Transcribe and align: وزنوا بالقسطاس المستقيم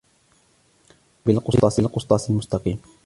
وزنوا 1.25 1.41
بالقسطاس 1.77 2.29
المستقيم 2.29 2.79